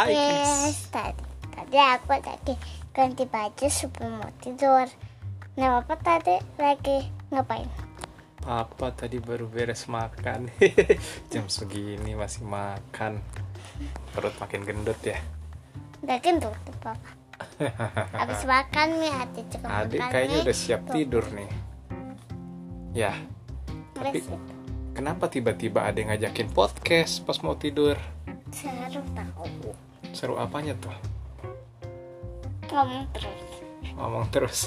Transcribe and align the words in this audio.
Hai 0.00 0.16
guys. 0.16 0.88
Tadi, 0.88 1.20
tadi 1.52 1.76
aku 1.76 2.08
lagi 2.16 2.56
ganti 2.96 3.28
baju 3.28 3.66
sebelum 3.68 4.16
mau 4.16 4.32
tidur. 4.40 4.88
Nah, 5.60 5.84
Papa 5.84 6.00
tadi 6.00 6.40
lagi 6.56 7.04
ngapain? 7.28 7.68
Papa 8.40 8.96
tadi 8.96 9.20
baru 9.20 9.44
beres 9.44 9.84
makan. 9.92 10.48
Jam 11.32 11.44
segini 11.52 12.16
masih 12.16 12.48
makan. 12.48 13.20
Perut 14.16 14.32
makin 14.40 14.64
gendut 14.64 14.96
ya. 15.04 15.20
Udah 16.00 16.16
gendut 16.24 16.56
tuh 16.64 16.76
Papa. 16.80 17.10
Habis 18.24 18.48
makan 18.48 19.04
nih, 19.04 19.12
adik 19.20 19.52
juga 19.52 19.84
Adik 19.84 20.00
makan 20.00 20.12
kayaknya 20.16 20.36
nih. 20.40 20.44
udah 20.48 20.56
siap 20.56 20.80
Tuh, 20.88 20.94
tidur 20.96 21.24
nih. 21.28 21.50
Ya, 22.96 23.12
tapi- 23.92 24.24
kenapa 24.96 25.28
tiba-tiba 25.28 25.84
ada 25.84 26.00
yang 26.00 26.08
ngajakin 26.08 26.48
podcast 26.56 27.20
pas 27.28 27.36
mau 27.44 27.52
tidur? 27.52 28.00
Seru 28.48 29.04
tahu. 29.12 29.59
Seru 30.10 30.36
apanya 30.36 30.74
tuh? 30.78 30.94
Ngomong 32.70 33.04
terus. 33.14 33.42
Ngomong 33.96 34.24
terus. 34.30 34.58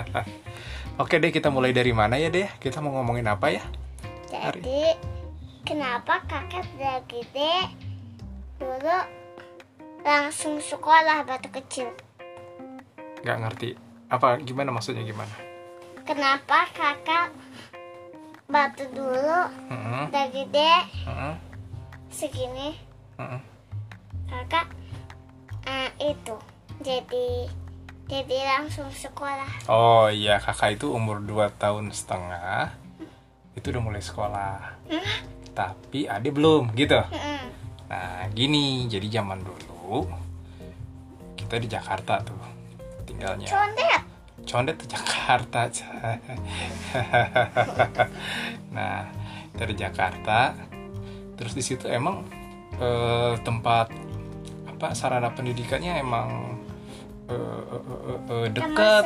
Oke 1.02 1.20
deh, 1.20 1.32
kita 1.32 1.52
mulai 1.52 1.76
dari 1.76 1.92
mana 1.92 2.16
ya 2.16 2.32
deh? 2.32 2.48
Kita 2.60 2.80
mau 2.80 2.92
ngomongin 2.96 3.28
apa 3.28 3.52
ya? 3.52 3.62
Jadi, 4.32 4.96
kenapa 5.64 6.24
kakak 6.24 6.66
udah 6.76 6.98
gede 7.08 7.72
dulu 8.56 8.98
langsung 10.04 10.60
sekolah 10.60 11.24
batu 11.28 11.48
kecil? 11.52 11.92
Nggak 13.24 13.38
ngerti. 13.44 13.70
Apa 14.06 14.38
gimana 14.40 14.72
maksudnya 14.72 15.02
gimana? 15.04 15.32
Kenapa 16.06 16.70
kakak 16.70 17.34
batu 18.46 18.86
dulu 18.94 19.50
Heeh, 19.50 20.04
udah 20.06 20.26
gede 20.30 20.72
heeh, 21.02 21.34
segini 22.14 22.78
heeh. 23.18 23.42
Kakak 24.30 24.66
eh, 25.66 25.90
itu. 26.14 26.36
Jadi 26.82 27.46
jadi 28.06 28.36
langsung 28.46 28.86
sekolah. 28.86 29.66
Oh 29.66 30.06
iya, 30.06 30.38
kakak 30.38 30.78
itu 30.78 30.94
umur 30.94 31.18
2 31.18 31.50
tahun 31.58 31.90
setengah 31.90 32.70
Itu 33.58 33.74
udah 33.74 33.82
mulai 33.82 33.98
sekolah. 33.98 34.78
Tapi 35.56 36.06
adik 36.06 36.38
belum, 36.38 36.70
gitu. 36.78 37.02
Mm-mm. 37.10 37.42
Nah 37.90 38.30
gini, 38.30 38.86
jadi 38.86 39.22
zaman 39.22 39.42
dulu 39.42 40.06
Kita 41.34 41.58
di 41.58 41.66
Jakarta 41.66 42.22
tuh 42.22 42.38
Tinggalnya. 43.06 43.48
Condet? 43.48 44.02
Condet 44.46 44.74
tuh 44.78 44.88
Jakarta. 44.90 45.60
Nah, 48.76 49.08
dari 49.56 49.72
Jakarta 49.72 50.52
Terus 51.34 51.56
di 51.56 51.64
situ 51.64 51.88
emang 51.88 52.22
eh, 52.76 53.34
tempat 53.40 53.88
apa 54.76 54.92
sarana 54.92 55.32
pendidikannya 55.32 56.04
emang 56.04 56.60
eh, 57.32 57.32
eh, 57.32 57.82
eh, 57.88 58.18
emang 58.28 58.52
dekat. 58.52 59.02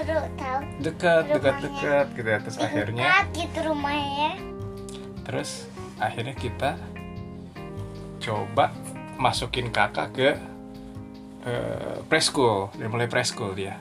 dekat 0.82 1.24
dekat 1.30 1.56
dekat 1.62 2.06
gitu 2.18 2.26
ya 2.26 2.38
terus 2.42 2.56
akhirnya? 2.58 3.06
dekat 3.06 3.26
gitu 3.38 3.58
rumahnya. 3.70 4.32
Terus 5.22 5.70
akhirnya 6.02 6.34
kita 6.34 6.74
coba 8.18 8.74
masukin 9.14 9.70
kakak 9.70 10.10
ke 10.10 10.30
eh, 11.46 11.98
preschool 12.10 12.74
dari 12.74 12.90
mulai 12.90 13.06
preschool 13.06 13.54
dia. 13.54 13.78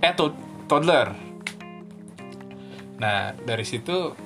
Eh 0.00 0.16
to- 0.16 0.64
toddler. 0.64 1.12
Nah 2.96 3.36
dari 3.36 3.68
situ 3.68 4.16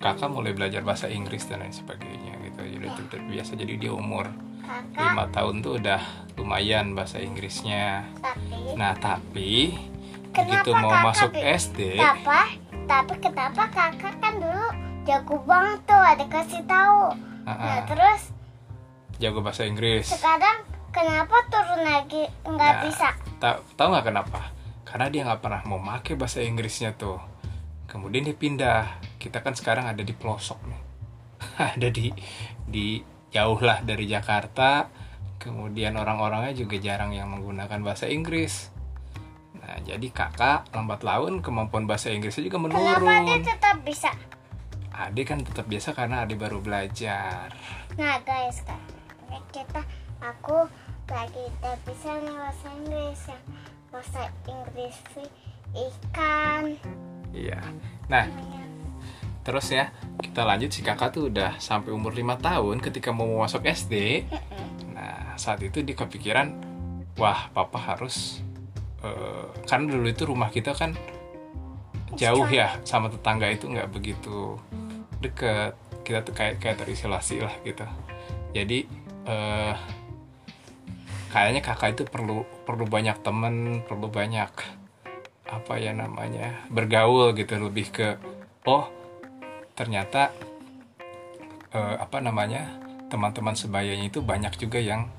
kakak 0.00 0.32
mulai 0.32 0.56
belajar 0.56 0.80
bahasa 0.80 1.12
Inggris 1.12 1.44
dan 1.44 1.60
lain 1.60 1.76
sebagainya 1.76 2.32
gitu. 2.48 2.64
Jadi 2.64 2.88
terbiasa 3.12 3.60
jadi 3.60 3.76
dia 3.76 3.92
umur 3.92 4.32
lima 4.94 5.24
tahun 5.30 5.54
tuh 5.60 5.78
udah 5.82 6.00
lumayan 6.36 6.92
bahasa 6.96 7.20
Inggrisnya. 7.20 8.08
Tapi 8.20 8.74
nah 8.74 8.92
tapi 8.96 9.74
Kenapa 10.34 10.66
begitu 10.66 10.70
mau 10.74 10.90
kakak 10.90 11.04
masuk 11.06 11.30
SD 11.38 11.78
apa 11.94 12.40
tapi 12.84 13.14
kenapa 13.22 13.62
kakak 13.70 14.14
kan 14.18 14.34
dulu 14.36 14.66
jago 15.04 15.36
banget 15.44 15.78
tuh 15.86 16.00
ada 16.00 16.24
kasih 16.26 16.62
tahu. 16.64 17.12
Ah, 17.44 17.52
nah 17.52 17.76
ah, 17.76 17.80
terus? 17.84 18.32
Jago 19.20 19.44
bahasa 19.44 19.68
Inggris. 19.68 20.08
Sekarang 20.08 20.64
kenapa 20.90 21.44
turun 21.52 21.80
lagi? 21.84 22.24
Nggak 22.42 22.72
Nah, 22.72 22.82
bisa? 22.82 23.08
ta- 23.38 23.60
tahu 23.76 23.92
nggak 23.94 24.06
kenapa? 24.10 24.40
Karena 24.82 25.06
dia 25.12 25.22
nggak 25.28 25.40
pernah 25.44 25.62
mau 25.68 25.78
make 25.78 26.16
bahasa 26.16 26.40
Inggrisnya 26.40 26.96
tuh. 26.96 27.20
Kemudian 27.84 28.24
dia 28.24 28.34
pindah. 28.34 28.98
Kita 29.20 29.44
kan 29.44 29.54
sekarang 29.54 29.86
ada 29.86 30.00
di 30.02 30.12
pelosok 30.16 30.60
nih. 30.66 30.82
Ada 31.76 31.88
di 31.92 32.08
di 32.64 32.98
jauh 33.34 33.58
lah 33.58 33.82
dari 33.82 34.06
Jakarta. 34.06 34.86
Kemudian 35.42 35.98
orang-orangnya 35.98 36.54
juga 36.54 36.78
jarang 36.78 37.10
yang 37.10 37.28
menggunakan 37.34 37.82
bahasa 37.82 38.06
Inggris. 38.06 38.70
Nah 39.58 39.82
jadi 39.82 40.06
kakak 40.14 40.70
lambat 40.70 41.02
laun 41.02 41.42
kemampuan 41.42 41.90
bahasa 41.90 42.14
Inggrisnya 42.14 42.46
juga 42.46 42.70
kenapa 42.70 42.78
dia 42.78 42.96
menurun 43.02 43.42
tetap 43.42 43.76
bisa? 43.82 44.10
Adik 44.94 45.34
kan 45.34 45.42
tetap 45.42 45.66
biasa 45.66 45.90
karena 45.92 46.22
adik 46.22 46.38
baru 46.38 46.62
belajar. 46.62 47.50
Nah 47.98 48.22
guys 48.22 48.62
kan. 48.62 48.78
Kita 49.50 49.82
aku 50.22 50.70
lagi 51.10 51.44
tidak 51.58 51.78
bisa 51.82 52.10
nih 52.22 52.34
bahasa 52.38 52.68
Inggris 52.70 53.20
yang 53.26 53.42
bahasa 53.90 54.22
Inggris 54.46 54.96
ikan. 55.74 56.62
Iya. 57.34 57.60
Nah 58.06 58.30
Terus 59.44 59.66
ya, 59.68 59.92
kita 60.24 60.40
lanjut 60.48 60.72
si 60.72 60.80
kakak 60.80 61.12
tuh 61.12 61.28
udah 61.28 61.60
sampai 61.60 61.92
umur 61.92 62.16
5 62.16 62.40
tahun 62.40 62.80
ketika 62.80 63.12
mau 63.12 63.44
masuk 63.44 63.68
SD. 63.68 64.24
Nah, 64.96 65.36
saat 65.36 65.60
itu 65.60 65.84
dia 65.84 65.92
kepikiran, 65.92 66.56
wah 67.20 67.52
papa 67.52 67.76
harus, 67.76 68.40
eh, 69.04 69.46
karena 69.68 70.00
dulu 70.00 70.06
itu 70.08 70.24
rumah 70.24 70.48
kita 70.48 70.72
kan 70.72 70.96
jauh 72.16 72.48
ya 72.48 72.80
sama 72.88 73.12
tetangga 73.12 73.52
itu 73.52 73.68
nggak 73.68 73.92
begitu 73.92 74.56
deket. 75.20 75.76
Kita 76.04 76.24
tuh 76.24 76.32
kayak 76.32 76.64
kayak 76.64 76.80
terisolasi 76.80 77.44
lah 77.44 77.52
gitu. 77.68 77.84
Jadi 78.56 78.88
eh, 79.28 79.76
kayaknya 81.28 81.60
kakak 81.60 82.00
itu 82.00 82.02
perlu 82.08 82.48
perlu 82.64 82.88
banyak 82.88 83.20
temen, 83.20 83.84
perlu 83.84 84.08
banyak 84.08 84.48
apa 85.44 85.76
ya 85.76 85.92
namanya 85.92 86.64
bergaul 86.72 87.36
gitu 87.36 87.60
lebih 87.60 87.92
ke 87.92 88.16
oh 88.64 89.03
ternyata 89.74 90.30
eh, 91.70 91.96
apa 91.98 92.18
namanya 92.18 92.78
teman-teman 93.06 93.54
sebayanya 93.54 94.06
itu 94.06 94.22
banyak 94.22 94.54
juga 94.56 94.78
yang 94.78 95.10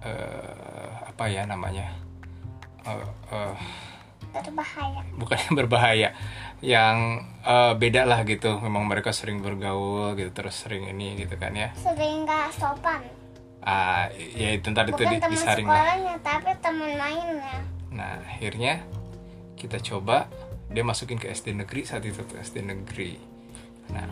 eh, 0.00 0.92
apa 1.06 1.24
ya 1.28 1.44
namanya 1.44 1.92
eh, 2.84 3.04
eh, 3.30 3.54
berbahaya. 4.30 5.02
bukan 5.16 5.36
yang 5.36 5.54
berbahaya 5.56 6.08
yang 6.60 6.96
eh, 7.40 7.72
beda 7.74 8.04
lah 8.04 8.24
gitu. 8.24 8.56
Memang 8.58 8.84
mereka 8.84 9.12
sering 9.12 9.40
bergaul 9.40 10.12
gitu 10.14 10.30
terus 10.30 10.56
sering 10.56 10.88
ini 10.88 11.16
gitu 11.18 11.36
kan 11.36 11.52
ya. 11.52 11.72
Sering 11.74 12.24
nggak 12.24 12.52
sopan. 12.56 13.00
Ah 13.60 14.08
ya 14.12 14.56
itu 14.56 14.72
ntar 14.72 14.88
itu 14.88 14.96
di- 15.04 15.20
teman 15.20 15.28
disaring 15.28 15.68
lah. 15.68 15.76
sekolahnya 15.76 16.14
tapi 16.24 16.50
teman 16.64 16.90
mainnya 16.96 17.58
Nah, 17.90 18.16
akhirnya 18.24 18.80
kita 19.52 19.76
coba 19.82 20.24
dia 20.70 20.80
masukin 20.80 21.18
ke 21.18 21.28
SD 21.28 21.52
negeri 21.52 21.84
saat 21.84 22.00
itu 22.00 22.22
tuh 22.22 22.38
SD 22.38 22.64
negeri. 22.64 23.18
Nah, 23.94 24.08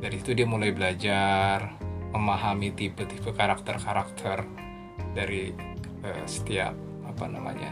dari 0.00 0.20
itu 0.20 0.36
dia 0.36 0.44
mulai 0.48 0.72
belajar 0.72 1.74
memahami 2.14 2.70
tipe-tipe 2.76 3.34
karakter-karakter 3.34 4.46
dari 5.14 5.50
eh, 6.04 6.24
setiap 6.28 6.74
apa 7.04 7.24
namanya 7.26 7.70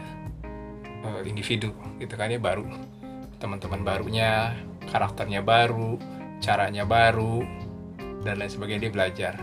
eh, 1.03 1.21
individu 1.29 1.71
gitu 1.99 2.13
kan 2.17 2.31
ya 2.31 2.39
baru. 2.39 2.67
Teman-teman 3.39 3.83
barunya 3.83 4.55
karakternya 4.87 5.43
baru 5.43 5.99
caranya 6.43 6.83
baru 6.83 7.43
dan 8.23 8.39
lain 8.39 8.51
sebagainya 8.51 8.87
dia 8.87 8.93
belajar. 8.93 9.33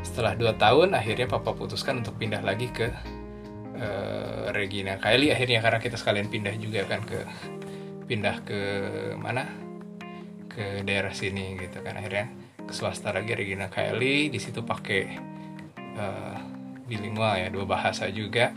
Setelah 0.00 0.36
dua 0.36 0.52
tahun 0.56 0.96
akhirnya 0.96 1.28
papa 1.28 1.52
putuskan 1.52 2.00
untuk 2.00 2.16
pindah 2.16 2.40
lagi 2.40 2.72
ke 2.72 2.88
eh, 3.76 4.44
Regina 4.52 4.96
Kylie 4.96 5.32
akhirnya 5.32 5.60
karena 5.60 5.78
kita 5.80 5.96
sekalian 6.00 6.28
pindah 6.28 6.54
juga 6.56 6.88
kan 6.88 7.00
ke 7.04 7.20
pindah 8.08 8.36
ke 8.44 8.60
mana 9.16 9.48
ke 10.52 10.84
daerah 10.84 11.12
sini 11.16 11.56
gitu 11.56 11.80
kan. 11.80 11.96
Akhirnya 11.96 12.28
ke 12.62 12.72
swasta 12.72 13.10
lagi 13.10 13.32
Regina 13.32 13.72
Kylie 13.72 14.28
di 14.28 14.38
situ 14.38 14.62
pakai 14.62 15.00
eh, 15.76 16.36
bilingual 16.86 17.40
ya 17.40 17.48
dua 17.48 17.64
bahasa 17.64 18.08
juga. 18.12 18.52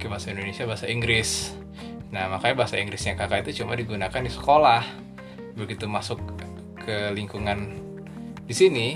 Ke 0.00 0.08
bahasa 0.08 0.32
Indonesia 0.32 0.64
bahasa 0.68 0.86
Inggris. 0.88 1.56
Nah 2.12 2.28
makanya 2.28 2.64
bahasa 2.64 2.76
Inggrisnya 2.80 3.16
kakak 3.16 3.48
itu 3.48 3.64
cuma 3.64 3.76
digunakan 3.76 4.20
di 4.20 4.32
sekolah. 4.32 4.82
Begitu 5.56 5.88
masuk 5.88 6.20
ke 6.80 7.12
lingkungan 7.12 7.76
di 8.48 8.54
sini 8.56 8.88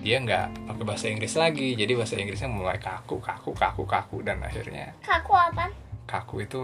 dia 0.00 0.16
nggak 0.16 0.64
pakai 0.68 0.84
bahasa 0.84 1.06
Inggris 1.12 1.36
lagi. 1.36 1.76
Jadi 1.76 1.92
bahasa 1.92 2.16
Inggrisnya 2.16 2.48
mulai 2.48 2.80
kaku 2.80 3.20
kaku 3.20 3.52
kaku 3.52 3.84
kaku 3.84 4.16
dan 4.24 4.40
akhirnya 4.40 4.96
kaku 5.04 5.32
apa? 5.36 5.68
Kaku 6.08 6.44
itu 6.44 6.60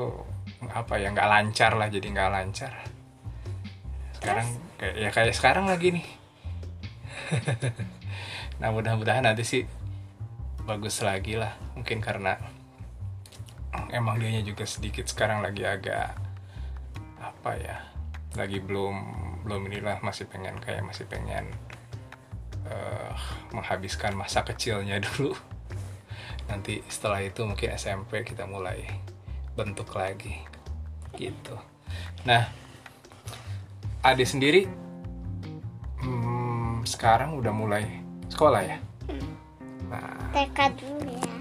apa 0.72 0.96
ya 0.96 1.12
nggak 1.12 1.28
lancar 1.28 1.76
lah 1.76 1.88
jadi 1.92 2.06
nggak 2.10 2.30
lancar 2.32 2.95
sekarang 4.26 4.48
kayak 4.76 4.94
ya 4.98 5.08
kayak 5.14 5.34
sekarang 5.38 5.64
lagi 5.70 5.88
nih. 5.94 6.06
Nah 8.56 8.72
mudah-mudahan 8.72 9.20
nanti 9.20 9.44
sih 9.44 9.62
bagus 10.64 11.04
lagi 11.04 11.36
lah. 11.36 11.52
Mungkin 11.76 12.00
karena 12.00 12.40
emang 13.92 14.16
dianya 14.16 14.40
juga 14.40 14.64
sedikit 14.64 15.04
sekarang 15.04 15.44
lagi 15.44 15.60
agak 15.68 16.16
apa 17.20 17.52
ya 17.60 17.76
lagi 18.36 18.60
belum 18.64 18.96
belum 19.44 19.68
inilah 19.68 20.00
masih 20.00 20.24
pengen 20.28 20.56
kayak 20.60 20.84
masih 20.84 21.04
pengen 21.04 21.52
eh, 22.64 23.12
menghabiskan 23.52 24.16
masa 24.16 24.40
kecilnya 24.40 25.00
dulu. 25.06 25.36
Nanti 26.48 26.80
setelah 26.88 27.20
itu 27.20 27.44
mungkin 27.44 27.76
SMP 27.76 28.24
kita 28.24 28.48
mulai 28.48 28.88
bentuk 29.52 29.92
lagi 29.92 30.40
gitu. 31.16 31.60
Nah 32.24 32.65
Ade 34.06 34.22
sendiri 34.22 34.70
hmm, 35.98 36.86
sekarang 36.86 37.34
udah 37.42 37.50
mulai 37.50 37.82
sekolah 38.30 38.62
ya? 38.62 38.78
Nah. 39.90 40.30
TK 40.30 40.58
dulu 40.78 41.10
ya. 41.10 41.34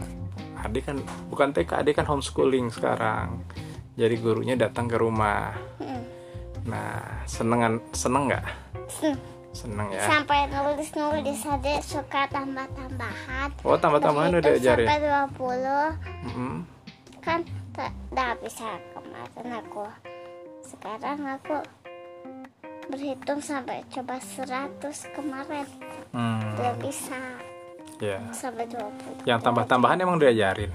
Ade 0.66 0.82
kan 0.82 0.98
bukan 1.30 1.54
TK 1.54 1.86
Ade 1.86 1.94
kan 1.94 2.10
homeschooling 2.10 2.74
sekarang. 2.74 3.46
Jadi 3.94 4.18
gurunya 4.18 4.58
datang 4.58 4.90
ke 4.90 4.98
rumah. 4.98 5.54
Hmm. 5.78 6.02
nah 6.66 7.22
senengan 7.30 7.78
seneng 7.94 8.34
nggak? 8.34 8.46
Hmm. 8.98 9.18
seneng 9.54 9.88
ya. 9.94 10.04
sampai 10.04 10.50
nulis 10.50 10.90
nulis 10.98 11.46
aja 11.46 11.80
suka 11.80 12.28
tambah 12.28 12.68
tambahan 12.76 13.48
oh 13.64 13.80
tambah-tambahan 13.80 14.42
udah 14.42 14.52
diajarin? 14.52 14.84
sampai 14.84 15.00
20 15.32 16.28
Mm-mm. 16.28 16.56
kan 17.24 17.40
tidak 17.72 18.32
bisa 18.42 18.68
kemarin 18.92 19.48
aku. 19.62 19.86
Sekarang 20.66 21.22
aku 21.24 21.62
berhitung 22.88 23.40
sampai 23.40 23.84
coba 23.90 24.18
100 24.18 24.80
kemarin. 25.12 25.68
Hmm, 26.12 26.56
belum 26.56 26.76
bisa. 26.80 27.20
Ya 27.96 28.20
sampai 28.36 28.68
20 28.68 29.24
yang 29.24 29.40
tambah-tambahan 29.40 30.04
emang 30.04 30.20
diajarin? 30.20 30.68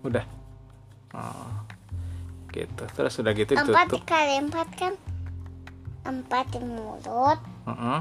Udah. 0.00 0.24
Oh, 1.12 1.52
gitu. 2.48 2.84
Terus 2.96 3.12
udah 3.20 3.32
gitu 3.32 3.52
empat 3.52 3.92
ditutup. 3.92 4.08
kali 4.08 4.34
empat 4.40 4.68
kan? 4.72 4.94
Empat 6.04 6.44
di 6.48 6.60
mulut. 6.64 7.40
Mm-mm. 7.68 8.00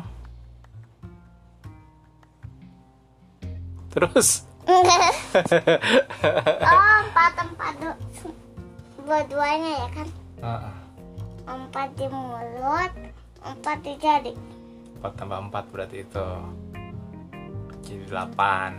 terus? 3.87 4.45
Enggak. 4.67 4.99
oh 6.69 6.95
empat 7.01 7.33
empat 7.39 7.73
du- 7.81 8.01
dua-duanya 9.01 9.71
ya 9.73 9.87
kan? 9.89 10.07
Ah, 10.37 10.71
empat 11.47 11.89
di 11.95 12.05
mulut 12.11 12.91
empat 13.41 13.77
di 13.79 13.93
jari. 13.95 14.33
Empat 14.99 15.13
tambah 15.15 15.39
empat 15.47 15.63
berarti 15.71 16.03
itu 16.03 16.27
jadi 17.87 18.03
delapan. 18.11 18.75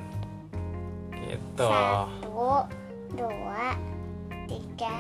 Gitu. 1.16 1.66
Satu 1.66 2.68
dua 3.16 3.66
tiga. 4.44 4.96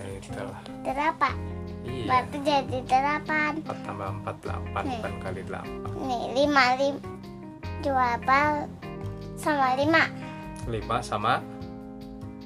Gitu 0.00 0.44
delapan. 0.86 1.34
Iya. 1.82 2.04
Berarti 2.06 2.36
jadi 2.46 2.78
delapan. 2.86 3.52
Empat 3.66 3.78
tambah 3.82 4.08
empat 4.22 4.36
delapan 4.46 4.82
delapan 4.86 5.12
kali 5.18 5.40
delapan. 5.44 5.78
Nih 6.06 6.24
lima 6.38 6.64
lim 6.78 6.96
delapan 7.82 8.70
sama 9.34 9.74
lima. 9.74 10.04
Lima 10.68 11.00
sama 11.00 11.40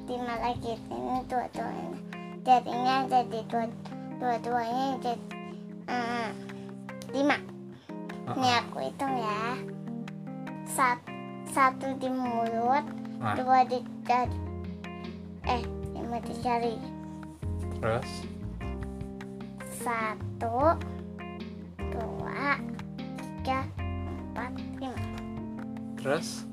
lima 0.05 0.35
lagi 0.37 0.77
ini 0.93 1.17
dua 1.25 1.47
duanya 1.51 1.97
jadinya 2.45 2.97
jadi 3.09 3.39
dua 3.49 3.65
dua 4.21 4.37
duanya 4.41 4.87
jadi 5.01 5.21
eh, 5.89 6.31
lima. 7.13 7.37
Ini 8.25 8.49
aku 8.65 8.81
hitung 8.81 9.15
ya. 9.15 9.61
Sat- 10.65 11.13
satu 11.47 11.93
di 12.01 12.09
mulut 12.09 12.85
Nah. 13.21 13.37
dua 13.37 13.65
di 13.65 13.79
jari. 14.05 14.37
Eh 15.45 15.63
lima 15.93 16.19
di 16.21 16.33
jari. 16.41 16.75
Terus? 17.79 18.11
Satu 19.71 20.73
dua 21.93 22.57
tiga 23.45 23.61
empat 24.33 24.53
lima. 24.81 25.01
Terus 26.01 26.49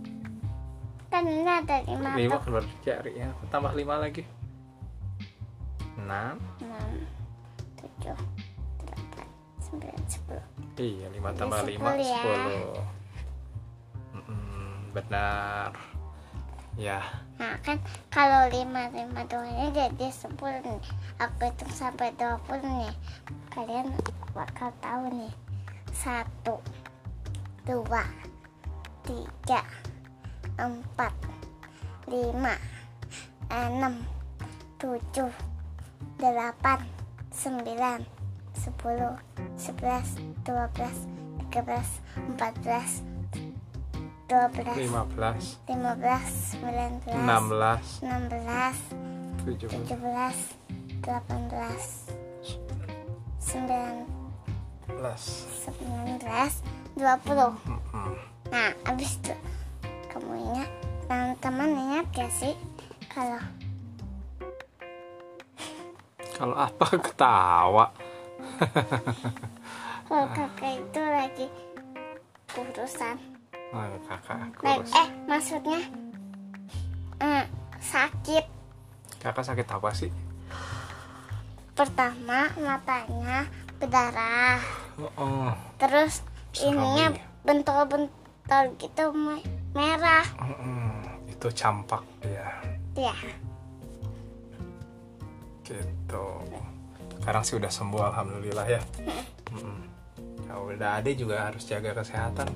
kan 1.21 1.29
ini 1.29 1.45
ada 1.45 1.77
lima 1.85 2.09
lima 2.17 2.33
tuh 2.33 2.41
keluar 2.49 2.65
jari 2.81 3.13
ya. 3.13 3.29
Tambah 3.53 3.77
lima 3.77 4.01
lagi. 4.01 4.25
Enam. 6.01 6.41
Enam 6.57 6.89
tujuh 7.77 8.17
delapan 8.81 9.27
sembilan 9.61 10.01
sepuluh. 10.09 10.45
Iya 10.81 11.07
lima 11.13 11.29
tambah 11.37 11.61
sepuluh 11.61 11.77
lima 11.77 11.89
ya. 12.01 12.17
sepuluh. 12.17 12.73
Benar. 14.97 15.71
Ya. 16.73 17.05
Nah 17.37 17.53
kan 17.61 17.77
kalau 18.09 18.49
lima 18.49 18.89
lima 18.89 19.21
doanya 19.29 19.69
jadi 19.69 20.09
sepuluh 20.09 20.57
nih. 20.65 20.81
Aku 21.21 21.37
hitung 21.45 21.69
sampai 21.69 22.17
dua 22.17 22.41
puluh 22.49 22.65
nih. 22.65 22.97
Kalian 23.53 23.93
bakal 24.33 24.73
tahu 24.81 25.05
nih. 25.13 25.29
Satu, 25.93 26.57
dua, 27.61 28.01
tiga, 29.05 29.61
empat, 30.61 31.09
lima, 32.05 32.53
enam, 33.49 33.97
tujuh, 34.77 35.33
delapan, 36.21 36.85
sembilan, 37.33 38.05
sepuluh, 38.53 39.17
sebelas, 39.57 40.21
dua 40.45 40.69
belas, 40.77 40.97
tiga 41.41 41.61
belas, 41.65 41.89
empat 42.13 42.53
belas, 42.61 43.01
dua 44.29 44.45
belas. 44.53 44.77
lima 44.77 45.01
belas 45.09 45.57
15, 45.65 46.61
19, 46.61 47.09
enam 47.09 47.43
belas 47.49 47.81
16, 48.05 49.41
tujuh 49.41 49.67
belas 49.97 50.37
17, 51.01 51.01
18, 51.01 51.41
19, 53.41 54.05
belas 55.01 55.23
19, 55.65 56.61
20. 56.93 57.57
Mm-mm. 57.65 58.13
Nah, 58.51 58.71
abis 58.85 59.17
itu 59.17 59.33
ingat, 60.35 60.69
teman-teman 61.07 61.69
ingat 61.75 62.05
gak 62.15 62.31
sih 62.31 62.55
kalau 63.11 63.41
kalau 66.41 66.57
apa 66.57 66.85
ketawa? 66.97 67.85
Kalau 70.11 70.27
kakak 70.33 70.73
itu 70.75 71.01
lagi 71.05 71.47
kurusan, 72.51 73.15
oh, 73.71 73.85
kakak 74.09 74.49
kurus. 74.59 74.91
eh 74.91 75.07
maksudnya 75.23 75.79
eh, 77.21 77.45
sakit. 77.79 78.43
kakak 79.23 79.45
sakit 79.45 79.67
apa 79.71 79.89
sih? 79.93 80.11
Pertama 81.77 82.51
matanya 82.57 83.47
berdarah, 83.79 84.59
oh, 84.97 85.13
oh. 85.15 85.53
terus 85.77 86.25
ininya 86.59 87.15
bentol-bentol 87.45 88.75
gitu 88.81 89.15
merah. 89.71 90.25
Mm-mm. 90.39 90.91
itu 91.31 91.47
campak 91.57 92.03
ya 92.21 92.47
Ya, 92.91 93.15
gitu. 95.63 96.25
Sekarang 97.17 97.43
sih 97.47 97.55
udah 97.55 97.71
sembuh 97.71 98.01
alhamdulillah 98.11 98.67
ya. 98.67 98.81
Mm-mm. 99.55 99.79
ya 100.45 100.53
udah 100.59 100.99
ade 100.99 101.15
juga 101.15 101.47
harus 101.47 101.63
jaga 101.63 101.95
kesehatan. 101.95 102.51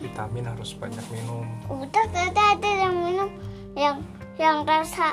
Vitamin 0.00 0.48
harus 0.48 0.72
banyak 0.72 1.04
minum. 1.12 1.44
Udah 1.68 2.04
tadi 2.08 2.40
ada 2.40 2.70
yang 2.88 2.94
minum 3.04 3.28
yang 3.76 3.96
yang 4.40 4.64
rasa 4.64 5.12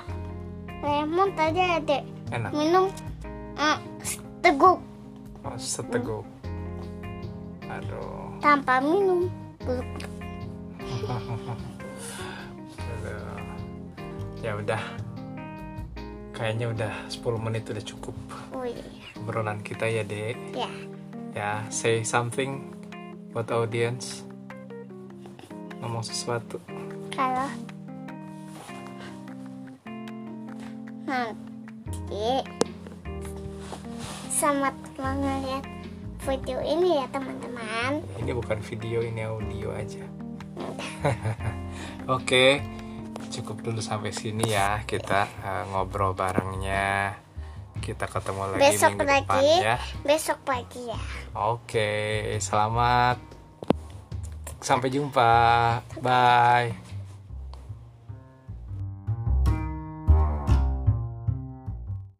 lemon 0.79 1.36
tadi 1.36 1.60
ada 1.60 2.00
enak. 2.31 2.51
minum 2.55 2.88
eh, 3.60 3.77
teguk 4.39 4.79
oh, 5.43 5.57
seteguk. 5.60 6.24
Aduh. 7.67 8.39
Tanpa 8.39 8.79
minum 8.79 9.27
Belum. 9.67 9.84
Ya 14.44 14.54
udah. 14.54 14.84
Kayaknya 16.36 16.70
udah 16.70 16.94
10 17.10 17.42
menit 17.42 17.66
udah 17.66 17.82
cukup 17.82 18.14
oh 18.54 18.62
iya 18.62 18.86
obrolan 19.18 19.58
kita 19.66 19.90
ya 19.90 20.06
dek. 20.06 20.38
Ya. 20.54 20.70
Ya 21.34 21.66
say 21.74 22.06
something 22.06 22.70
buat 23.34 23.50
audience. 23.50 24.22
Ngomong 25.82 26.06
sesuatu. 26.06 26.62
Kalau 27.10 27.50
nanti 31.10 32.46
selamat 34.30 34.78
melihat 35.02 35.66
video 36.30 36.62
ini 36.62 37.02
ya 37.02 37.10
teman-teman. 37.10 38.06
Ini 38.22 38.32
bukan 38.38 38.62
video 38.62 39.02
ini 39.02 39.26
audio 39.26 39.74
aja 39.74 40.26
oke 42.18 42.46
cukup 43.27 43.58
dulu 43.62 43.80
sampai 43.84 44.16
sini 44.16 44.50
ya 44.56 44.82
kita 44.88 45.27
eh, 45.44 45.63
ngobrol 45.72 46.18
barengnya. 46.18 47.25
Kita 47.77 48.10
ketemu 48.10 48.58
lagi 48.58 48.62
besok 48.74 48.89
minggu 48.89 49.06
depan 49.06 49.13
lagi 49.13 49.48
ya. 49.62 49.77
Besok 50.01 50.39
pagi 50.42 50.84
ya. 50.89 51.00
Oke 51.38 51.92
selamat. 52.42 53.18
Sampai 54.58 54.89
jumpa. 54.89 55.34
Bye 56.01 56.87